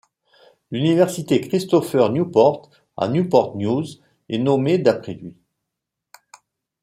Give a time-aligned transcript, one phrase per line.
[0.71, 3.83] L'université Christopher Newport à Newport News
[4.29, 5.37] est nommé d'après lui.